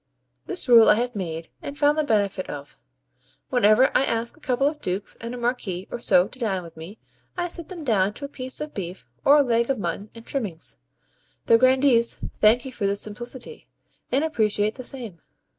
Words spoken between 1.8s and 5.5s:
the benefit of. Whenever I ask a couple of Dukes and a